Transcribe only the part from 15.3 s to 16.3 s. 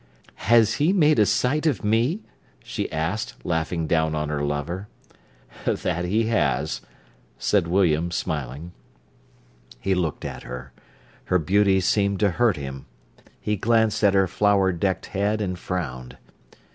and frowned.